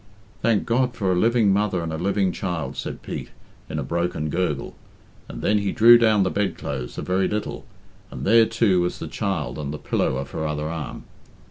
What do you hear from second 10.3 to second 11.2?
her other arm.